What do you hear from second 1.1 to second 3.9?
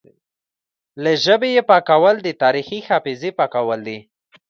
ژبې یې پاکول د تاریخي حافظې پاکول